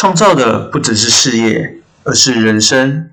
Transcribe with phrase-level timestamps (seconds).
[0.00, 1.74] 创造的不只是事业，
[2.04, 3.10] 而是人生。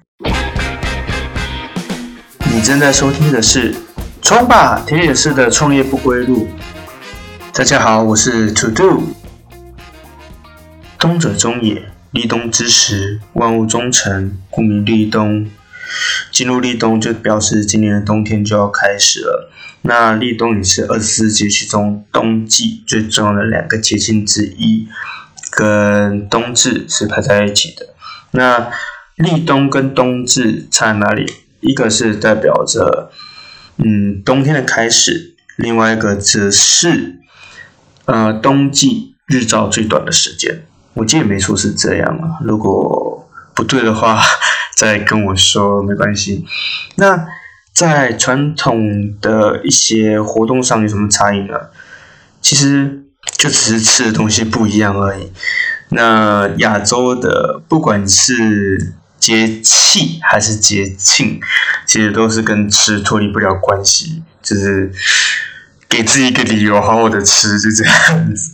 [2.50, 3.74] 你正在收听的是
[4.22, 6.48] 《冲吧田野式的创业不归路》。
[7.52, 9.04] 大家好，我是 To Do。
[10.98, 15.46] 冬者中也，立冬之时，万物终成，故名立冬。
[16.32, 19.52] 进入立冬就表示今年的冬天就要开始了。
[19.82, 24.88] 那立冬也是二十四节气中冬季最重要的两个节气之一。
[25.58, 27.88] 跟冬至是排在一起的。
[28.30, 28.70] 那
[29.16, 31.26] 立冬跟冬至差在哪里？
[31.62, 33.12] 一个是代表着
[33.78, 37.16] 嗯冬天的开始，另外一个则是
[38.06, 40.64] 呃冬季日照最短的时间。
[40.94, 44.22] 我记得没错是这样啊，如果不对的话
[44.78, 46.46] 再跟我说没关系。
[46.98, 47.28] 那
[47.74, 51.56] 在传统的一些活动上有什么差异呢？
[52.44, 53.06] 其实。
[53.36, 55.32] 就只是吃的东西不一样而已。
[55.90, 61.40] 那亚洲的不管是节气还是节庆，
[61.86, 64.92] 其实都是跟吃脱离不了关系，就是
[65.88, 68.54] 给自己一个理由好好的吃，就这样子。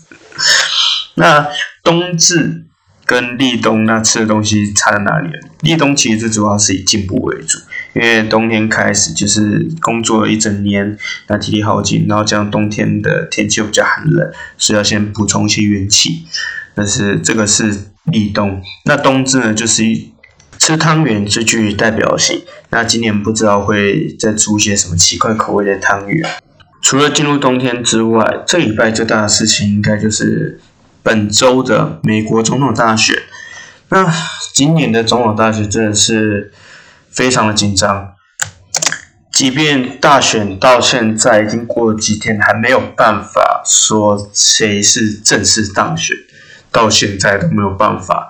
[1.15, 1.47] 那
[1.83, 2.65] 冬至
[3.05, 5.29] 跟立冬那吃的东西差在哪里？
[5.61, 7.59] 立冬其实主要是以进步为主。
[7.93, 16.25] 因为冬天开始就是工作了一整年，那体力耗尽，然后加上冬天的天气又比较寒冷，所以要先补充一些元气。
[16.75, 19.83] 但是这个是立冬，那冬至呢，就是
[20.57, 22.43] 吃汤圆最具代表性。
[22.69, 26.29] 那今年不知道会再出些什么奇怪口味的汤圆。
[26.81, 30.59] 除了进入冬天之外，这礼拜最大的事情应该就是
[31.01, 33.15] 本周的美国总统大选。
[33.89, 34.11] 那
[34.53, 36.51] 今年的总统大选真的是。
[37.15, 38.15] 非常的紧张，
[39.31, 46.17] 即便大选到现在已经过了几天，还没有办法说谁是正式当选，
[46.73, 48.29] 到现在都没有办法，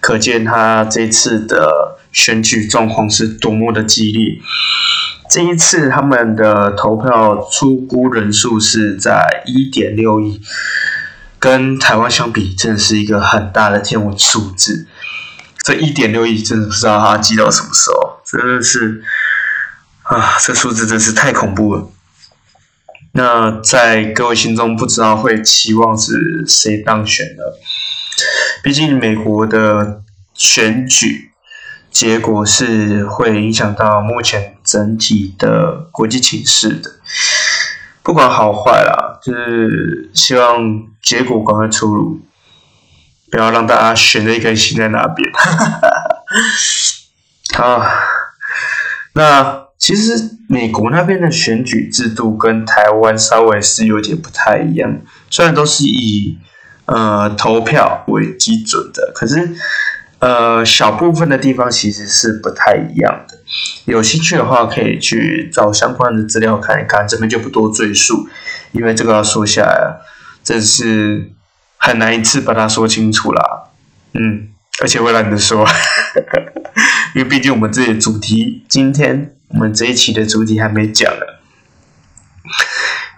[0.00, 4.40] 可见他这次的选举状况是多么的激烈。
[5.30, 10.40] 这一次他们的投票出估人数是在一点六亿，
[11.38, 14.88] 跟台湾相比，真的是一个很大的天文数字。
[15.62, 18.20] 这一点六亿真的不知道他积到什么时候。
[18.24, 19.02] 真的是
[20.02, 21.88] 啊，这数字真是太恐怖了。
[23.12, 27.42] 那在各位心中，不知道会期望是谁当选呢？
[28.62, 30.02] 毕竟美国的
[30.34, 31.32] 选举
[31.90, 36.90] 结果是会影响到目前整体的国际情势的。
[38.02, 42.20] 不管好坏啦，就是希望结果赶快出炉，
[43.30, 45.30] 不要让大家选的一个心在那边。
[47.54, 47.84] 好。
[49.14, 56.38] 那其实美国那边的选举制度跟台湾稍微是有点不太一样，虽然都是以
[56.86, 59.50] 呃投票为基准的，可是
[60.18, 63.38] 呃小部分的地方其实是不太一样的。
[63.84, 68.28] 有兴趣的话可以去找相关的资料看一看，这边就不多赘述，
[68.72, 70.00] 因为这个要说下来，
[70.42, 71.30] 真是
[71.76, 73.64] 很难一次把它说清楚啦。
[74.14, 74.48] 嗯，
[74.80, 75.66] 而且会懒得说。
[77.14, 81.26] 因为毕竟我们这里主题，今天我们这一期的主题还没讲呢。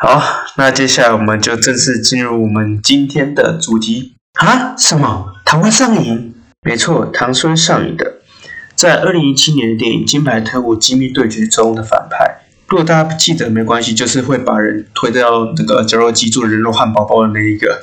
[0.06, 0.22] 好，
[0.58, 4.76] 那接下来我们就正式进入我们今天的主题啊？
[4.76, 5.32] 什么？
[5.46, 6.34] 糖会上瘾？
[6.60, 8.16] 没错，唐孙上瘾的，
[8.74, 17.80] 在二零一七年的电影《金牌特务机密对决》中的反派，如果大家不记得没关系，就是会把人推到那个绞肉机做人肉汉堡包的那一个，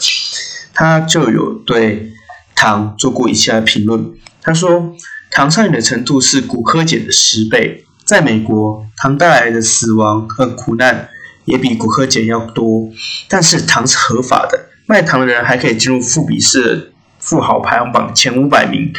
[0.76, 2.12] 他就有对
[2.54, 4.94] 糖做过以下评论，他说。
[5.34, 7.86] 糖上瘾的程度是骨科碱的十倍。
[8.04, 11.08] 在美国，糖带来的死亡和苦难
[11.46, 12.90] 也比骨科碱要多。
[13.28, 18.92] 但是糖是合法的，卖糖的人还可以进入富比士富豪排行榜前五百名。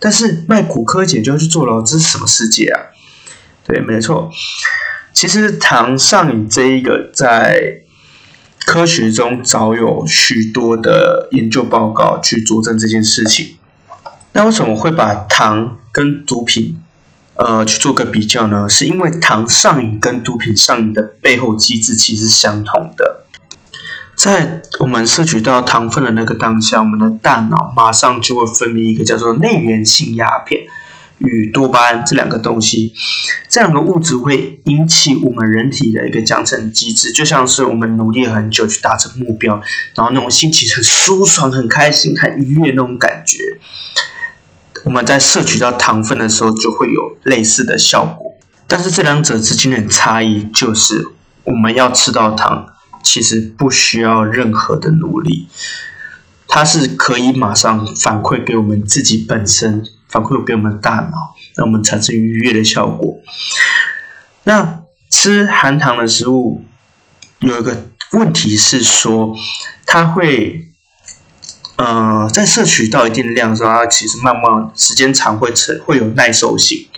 [0.00, 2.80] 但是卖骨科碱就要去坐牢，这是什么世界啊？
[3.66, 4.30] 对，没错。
[5.12, 7.80] 其实糖上瘾这一个在
[8.64, 13.56] 科学中早有许多的研究报告去佐证这件事情。
[14.34, 16.80] 那为什么会把糖跟毒品，
[17.38, 18.68] 呃，去做个比较呢？
[18.68, 23.24] 是因为糖上瘾跟毒品上瘾的背后机制其实相同的。
[24.16, 30.62] 在我们摄取到糖分的那个当下，我们的大脑马上就会分泌一个叫做内源性鸦片
[31.18, 32.92] 与多巴胺这两个东西，
[33.48, 39.62] 这两个物质会引起我们人体的一个奖惩机制，就像是我们努力很久去达成目标，
[39.94, 43.38] 然后那种心情很舒爽、很开心、很愉悦那种感觉。
[44.84, 48.34] 我们在摄取到糖分的时候，就会有类似的效果。
[48.66, 51.08] 但是这两者之间的差异就是，
[51.44, 52.66] 我们要吃到糖，
[53.02, 55.48] 其实不需要任何的努力。
[56.46, 63.18] 它是可以马上反馈给我们自己本身，反馈给我们大脑，让我们产生愉悦的效果。
[64.44, 66.64] 那吃含糖的食物
[67.40, 69.36] 有一个问题是说，
[69.84, 70.67] 它会，
[71.78, 76.88] 呃，在摄取到一定量的时候，它其实慢慢时间长会成会有耐受性。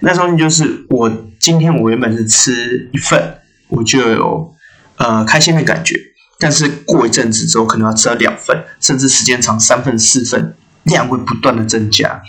[0.00, 1.10] 耐受性就是我
[1.40, 3.38] 今天我原本是吃一份，
[3.68, 4.54] 我就有
[4.98, 5.98] 呃开心的感觉。
[6.38, 12.20] 但是过一阵子之后，可能要吃到两份，甚至时间长三份、四份，量会不断的增加。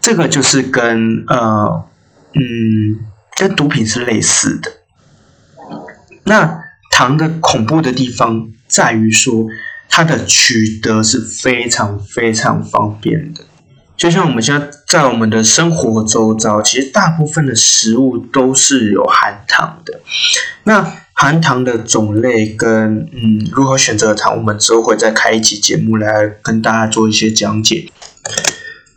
[0.00, 1.84] 这个就是跟呃
[2.32, 2.98] 嗯
[3.36, 4.72] 跟毒品是类似的。
[6.24, 6.60] 那
[6.90, 9.46] 糖的恐怖的地方在于说，
[9.90, 13.44] 它的取得是非常非常方便的。
[13.96, 20.00] 就像我们现在在我们的生活周遭，其实大部分的食物都是有含糖的。
[20.64, 27.90] 那含糖的种类跟嗯如何选择糖，我们之后会再开一期节目来跟大家做一些讲解。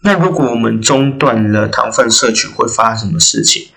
[0.03, 3.67] 那如果我们中断了糖分摄取，会发生什么事情？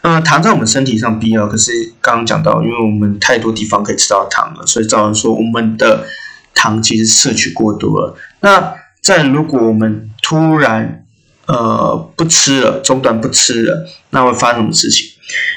[0.00, 6.06] 呃，糖在我们身体上必要，可是刚刚讲到，因为我们太多地方可以吃到糖了，所以造成说我们的
[6.54, 8.16] 糖其实摄取过多了。
[8.40, 11.04] 那在如果我们突然
[11.46, 15.10] 呃不吃了，中断不吃了，那会发生什么事情？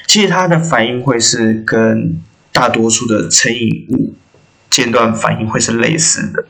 [0.08, 2.22] 其实它的反应会是跟
[2.52, 4.14] 大多数的成瘾物
[4.70, 6.46] 间断反应会是类似的，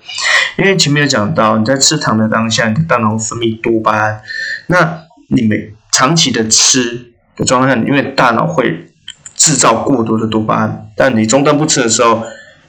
[0.57, 4.21] 因为前面有讲到，你在吃糖的当下，你的大脑分泌多巴胺，
[4.67, 8.87] 那你每长期的吃的状态下，因为大脑会
[9.35, 12.23] 制造过多的多巴胺，但你中断不吃的时候，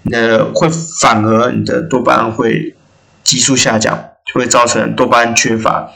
[0.06, 0.69] 你的会
[1.00, 2.75] 反而你的多巴胺会
[3.23, 5.91] 急速下降，就会造成多巴胺缺乏，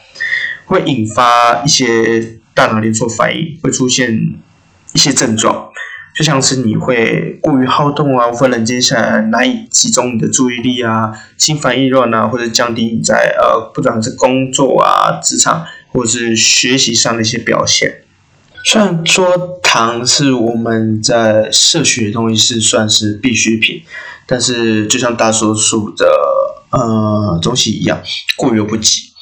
[0.66, 4.34] 会引发一些大脑连锁反应，会出现。
[4.92, 5.68] 一些症状，
[6.16, 18.02] 就像是你会过于好动啊，无法冷静下来，难以集中你的注意力啊，心烦意乱啊，或者降低你在呃，不管是工作啊、职场或者是学习上的一些表现。
[18.64, 23.82] 虽然说糖是我们在摄取的东西是算是必需品，
[24.26, 26.06] 但是就像大多数的
[26.70, 28.00] 呃东西一样，
[28.36, 29.12] 过犹不及，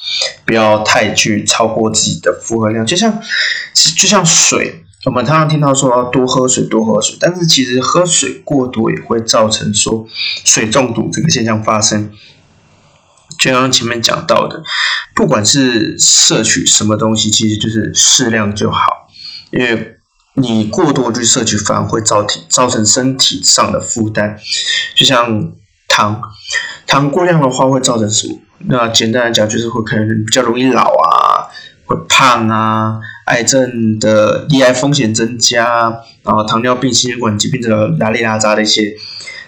[0.45, 2.85] 不要太去超过自己的负荷量。
[2.85, 3.21] 就像
[3.73, 4.85] 就像水。
[5.05, 10.05] 我们常常听到说要多喝水，多喝水，但是其实喝水过多也会造成说
[10.43, 12.11] 水中毒这个现象发生。
[13.39, 14.61] 就像前面讲到的，
[15.15, 19.08] 不管是摄取什么东西，其实就是适量就好，
[19.51, 19.95] 因为
[20.33, 24.37] 你过多去摄取反而会造体造成身体上的负担。
[24.95, 25.51] 就像
[25.87, 26.21] 糖，
[26.87, 28.39] 糖过量的话会造成什么？
[28.67, 31.47] 那简单来讲，就是会可能比较容易老啊，
[31.85, 32.99] 会胖啊。
[33.29, 35.93] 癌症的罹癌风险增加，
[36.23, 38.81] 然后糖尿病、心血管疾病这个拉里拉扎的一些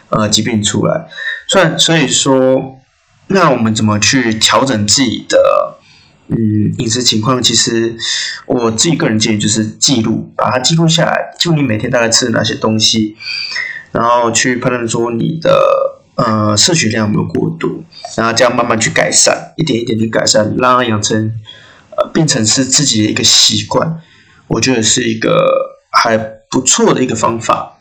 [0.09, 1.07] 呃疾病出来，
[1.47, 2.77] 所以所以说，
[3.25, 5.79] 那我们怎么去调整自己的
[6.27, 7.41] 嗯饮食情况？
[7.41, 7.95] 其实
[8.45, 13.15] 我自己个人建议就是记录，把它记录下来，就你每天大概吃了哪些东西，
[13.91, 17.83] 然后去判断说你的呃摄取量有没有过多，
[18.15, 21.31] 然后这样慢慢去改善，一点一点去改善，让它养成。
[21.93, 23.99] 呃，变成是自己的一个习惯，
[24.47, 27.79] 我觉得是一个还不错的一个方法。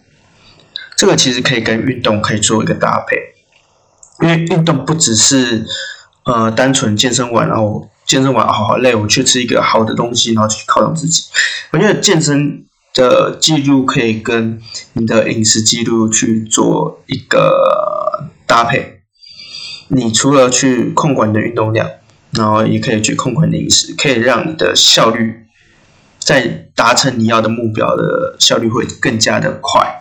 [0.97, 3.17] 这个其实可以跟运动可以做一个搭配，
[4.21, 5.65] 因为运动不只是
[6.25, 11.23] 呃单纯健身完，然后健身完好好累，我去吃一个好的东西，然后去犒赏自己。
[11.71, 14.61] 我觉得健身的记录可以跟
[14.95, 19.03] 你的饮食记录去做一个搭配。
[19.89, 21.89] 你除了去控管你的运动量。
[22.33, 25.47] 然后也可以去控管你的饮食，可以让你的效率
[26.21, 30.01] 在达成你要的目标的效率会更加的快。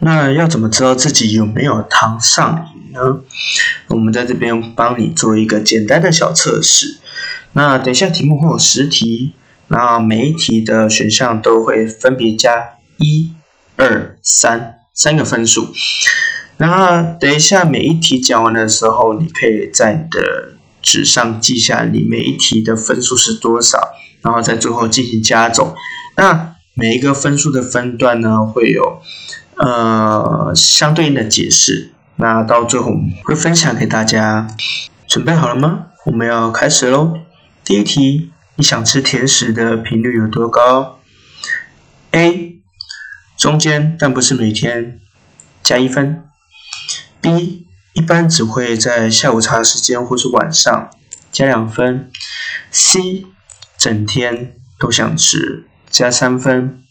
[0.00, 3.20] 那要怎么知道自己有没有糖上瘾呢？
[3.88, 6.98] 我们在这边帮你做一个简单的小测试。
[7.52, 9.32] 那等一下题目会有十题，
[9.68, 13.32] 那每一题的选项都会分别加一、
[13.76, 15.72] 二、三三个分数。
[16.56, 23.78] 然后等一下每一题讲完的时候，你可以在你的纸上记下你每一题的分数是多少，
[24.22, 25.74] 然后在最后进行加总。
[26.16, 29.00] 那每一个分数的分段呢，会有
[29.58, 31.92] 呃相对应的解释。
[32.16, 32.92] 那到最后
[33.24, 34.48] 会分享给大家。
[35.06, 35.86] 准备好了吗？
[36.04, 37.14] 我们要开始喽。
[37.64, 40.98] 第一题，你想吃甜食的频率有多高
[42.10, 42.60] ？A
[43.38, 45.00] 中间，但不是每天，
[45.62, 46.24] 加一分。
[47.22, 50.90] B 一般只会在下午茶时间或是晚上
[51.32, 52.10] 加两分
[52.70, 53.24] ，C
[53.78, 56.82] 整天都想吃加三分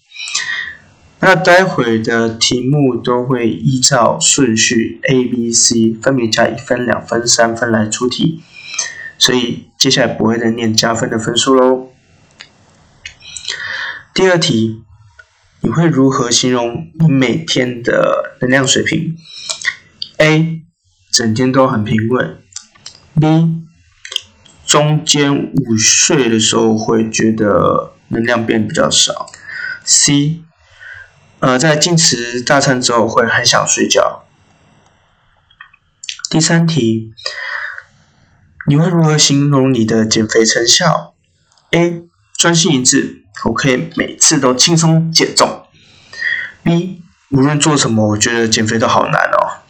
[1.19, 8.43] 那待会的题目都会依照顺序 A、B、C 分别加一分、两分、三分来出题，
[9.17, 11.89] 所以接下来不会再念加分的分数喽。
[14.13, 14.83] 第二题，
[15.61, 19.17] 你会如何形容你每天的能量水平
[20.17, 20.61] ？A
[21.11, 22.37] 整天都很平稳
[23.19, 23.63] ，B
[24.67, 29.25] 中间午睡的时候会觉得能量变比较少
[29.83, 30.41] ，C。
[31.39, 34.23] 呃，在进食大餐之后会很想睡觉。
[36.29, 37.13] 第三题，
[38.67, 41.13] 你会如何形容你的减肥成效
[41.71, 42.03] ？A.
[42.35, 45.67] 专心一致，我可以每次都轻松减重。
[46.63, 47.03] B.
[47.29, 49.61] 无论做什么，我觉得减肥都好难哦。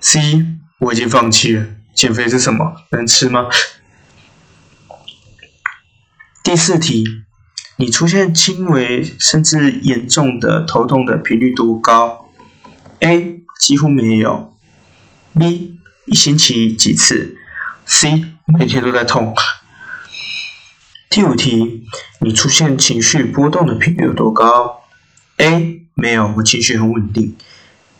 [0.00, 0.46] C.
[0.78, 2.82] 我已经放弃了，减肥是什么？
[2.90, 3.48] 能吃吗？
[6.44, 7.25] 第四题。
[7.78, 12.30] 你出现轻微甚至严重的头痛的频率多高
[13.00, 14.54] ？A 几乎没有
[15.38, 17.36] ，B 一星期几次
[17.84, 19.34] ，C 每天都在痛。
[21.10, 21.84] 第五题，
[22.22, 24.80] 你出现情绪波动的频率有多高
[25.36, 27.36] ？A 没有，我情绪很稳定。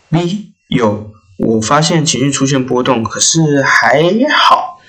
[0.09, 4.03] B 有，我发现情绪出现波动，可是还
[4.35, 4.81] 好。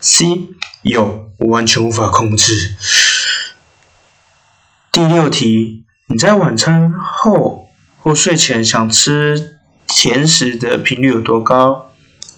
[0.00, 0.48] C
[0.80, 2.74] 有，我完全无法控制。
[4.92, 7.68] 第六题，你在晚餐后
[7.98, 11.92] 或睡前想吃甜食的频率有多高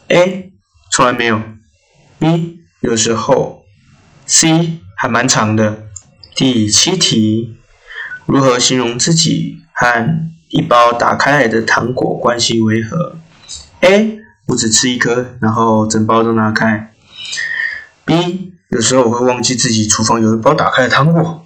[0.09, 0.53] ？A.
[0.91, 1.41] 从来没有。
[2.19, 2.61] B.
[2.81, 3.65] 有时候。
[4.27, 4.81] C.
[4.97, 5.85] 还蛮长的。
[6.37, 7.57] 第七题，
[8.27, 13.17] 如何形容自己和一包打开来的糖果关系为何
[13.81, 14.19] ？A.
[14.47, 16.93] 我只吃一颗，然后整包都拿开。
[18.05, 18.53] B.
[18.69, 21.42] 有时候我会忘记自己厨房有一包打开的糖果。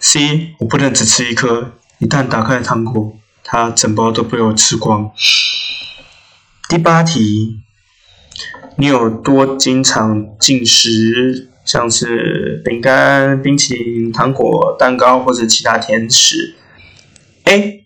[0.00, 5.10] C，我不能只吃一颗，一旦打开糖果，它整包都被我吃光。
[6.68, 7.58] 第八题，
[8.76, 16.54] 你有多经常进食，像是饼干、冰淇淋、糖果、蛋糕或者其他甜食
[17.44, 17.84] ？A，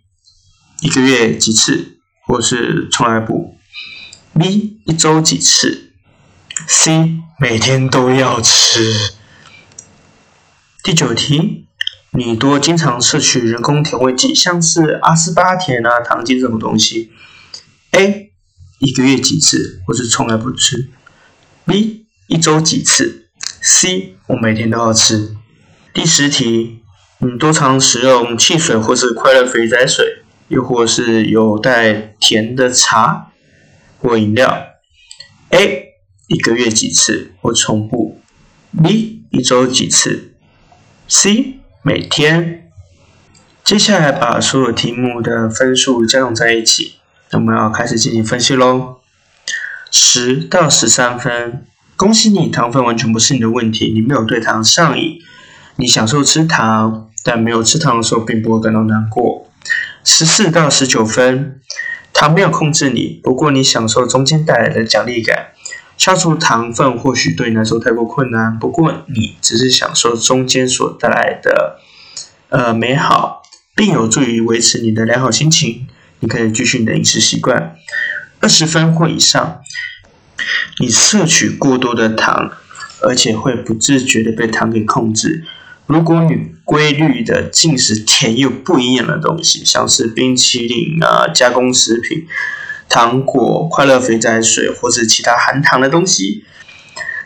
[0.83, 3.57] 一个月几次，或是从来不
[4.38, 5.92] ？B，一周几次
[6.66, 9.12] ？C，每天都要吃。
[10.85, 11.69] 第九题。
[12.14, 17.11] 你多经常摄取人工甜味剂，像是阿斯巴甜啊、糖精这种东西
[17.92, 18.31] ？A.
[18.81, 20.90] 一个月几次，或是从来不吃
[21.64, 22.04] ？B.
[22.26, 23.28] 一周几次
[23.62, 24.16] ？C.
[24.26, 25.35] 我每天都要吃。
[25.95, 26.83] 第十题，
[27.21, 33.33] 你多常使用汽水或是快乐肥仔水，又或是有带甜的茶
[34.00, 34.66] 或饮料
[35.49, 35.95] ？A.
[36.26, 38.21] 一个月几次，或从不
[38.85, 39.23] ？B.
[39.31, 40.35] 一周几次
[41.09, 41.61] ？C.
[41.84, 42.70] 每天，
[43.64, 46.94] 接下来把所有题目的分数加总在一起，
[47.32, 48.98] 我们要开始进行分析喽。
[49.90, 55.18] 十到十三分，恭喜你，糖分完全不是你的问题，你没有对糖上瘾，
[55.74, 59.48] 你享受吃糖，但没有吃糖的时候并不会感到难过。
[60.04, 61.60] 十四到十九分，
[62.12, 65.48] 糖没有控制你，不过你享受中间带来的奖励感。
[66.02, 71.78] 消除糖分或许对你来说太过困难，不过你只是享受中间所带来的
[72.49, 73.40] 呃美好，
[73.76, 75.87] 并有助于维持你的良好心情。
[76.18, 77.76] 你可以继续你的饮食习惯。
[78.40, 79.61] 二十分或以上，
[80.80, 82.50] 你摄取过多的糖，
[83.02, 85.44] 而且会不自觉的被糖给控制。
[85.87, 92.26] 如果你规律的进食甜又不营养的东西，像是冰淇淋啊、加工食品。
[92.92, 96.44] 糖果、快乐肥仔水或者其他含糖的东西，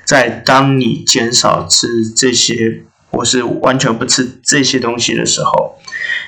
[0.05, 5.77] 在当你减少吃这些或是完全不吃这些东西的时候，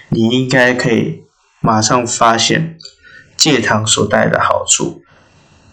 [0.09, 1.23] 你应该可以
[1.61, 2.77] 马上发现
[3.37, 5.05] 戒糖所带来的好处。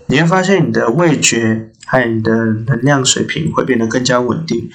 [0.06, 2.32] 你会发现你的味觉和你的
[2.68, 4.70] 能量水平会变得更加稳定，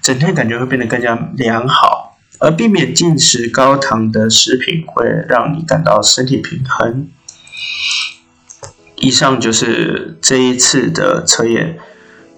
[0.00, 2.16] 整天感觉会变得更加良好。
[2.38, 7.10] 而避免进食高糖的食品，会让你感到身体平衡。
[9.00, 11.78] 以上就是这一次的测验，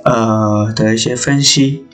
[0.04, 1.84] 呃的一些分析。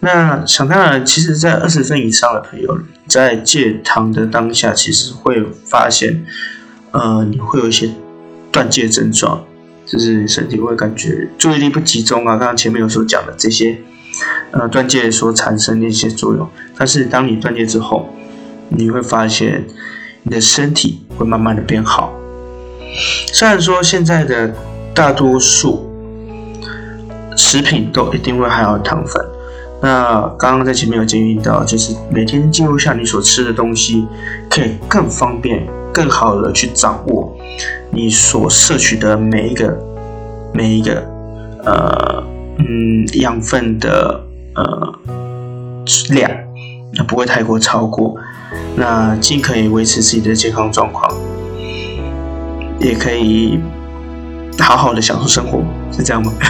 [0.00, 6.24] 那想当然，其实，在二十分以上的朋友，在戒糖的当下，其实会发现，
[6.90, 7.90] 呃，你会有一些
[8.50, 9.44] 断戒症状，
[9.86, 12.36] 就是身体会感觉注意力不集中啊。
[12.36, 13.78] 刚刚前面有所讲的这些，
[14.50, 16.48] 呃，断戒所产生的一些作用。
[16.76, 18.08] 但是，当你断戒之后，
[18.70, 19.64] 你会发现，
[20.24, 22.21] 你的身体会慢慢的变好。
[23.32, 24.52] 虽然说现在的
[24.94, 25.88] 大多数
[27.36, 29.24] 食品都一定会含有糖分，
[29.80, 34.06] 那刚刚在前面有建议到，就是每天记录下你所吃的东西，
[34.50, 37.34] 可以更方便、更好的去掌握
[37.90, 39.76] 你所摄取的每一个、
[40.52, 41.02] 每一个
[41.64, 42.22] 呃
[42.58, 44.20] 嗯养分的
[44.54, 44.94] 呃
[46.10, 46.30] 量，
[46.94, 48.14] 那不会太过超过，
[48.76, 51.10] 那既可以维持自己的健康状况，
[52.82, 53.60] 也可以
[54.58, 56.32] 好好的享受生活，是这样吗？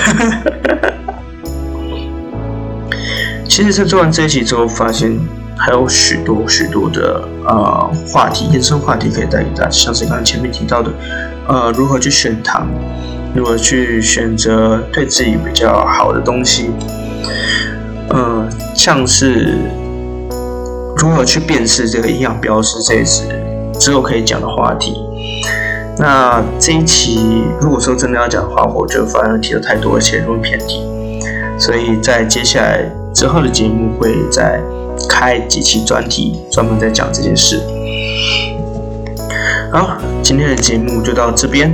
[3.49, 5.15] 其实，在做完这一期之后，发现
[5.59, 10.91] 还有许多许多的呃话题，延伸话题可以带给大家，像是刚刚前面提到的，
[11.47, 12.67] 呃，如何去选糖，
[13.35, 16.71] 如何去选择对自己比较好的东西，
[18.09, 19.59] 呃，像是
[20.97, 23.25] 如何去辨识这个营养标识，这也是
[23.79, 24.97] 之后可以讲的话题。
[25.99, 30.83] 那这一期如果说真的要讲的话，我就反而提的太多，而且容易偏题，
[31.59, 32.91] 所以在接下来。
[33.15, 34.59] 之后的节目会再
[35.07, 37.61] 开几期专题，专门在讲这件事。
[39.71, 41.71] 好，今天的节目就到这边，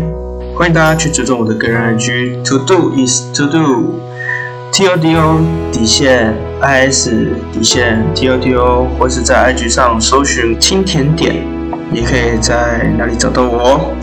[0.57, 8.37] 欢迎大家去追踪我的个人 IG，To Do is To Do，T O D O 底线 I S 底线 T O
[8.37, 11.37] D O，或是在 IG 上搜寻青甜点，
[11.92, 13.95] 也可以在哪里找到我。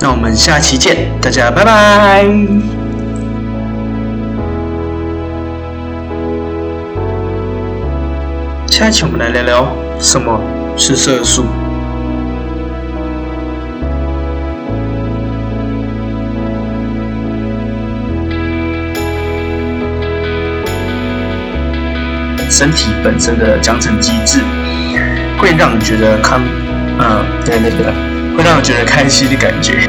[0.00, 2.24] 那我们下期见，大家拜拜。
[8.66, 9.68] 下期我们来聊聊
[9.98, 10.40] 什么
[10.76, 11.44] 是色素。
[22.48, 24.40] 身体本身的奖惩机制，
[25.38, 26.42] 会让你觉得康，
[27.02, 27.92] 嗯，对那个，
[28.36, 29.88] 会让我觉得开心的感觉。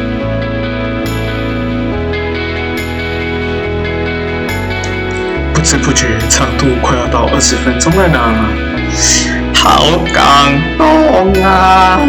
[5.53, 8.19] 不知不觉，长度快要到二十分钟了呢。
[9.53, 11.99] 好感动啊！